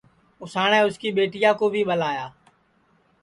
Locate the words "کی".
1.01-1.09